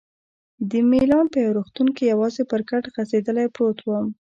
[0.71, 4.07] د میلان په یو روغتون کې یوازې پر کټ غځېدلی پروت وم.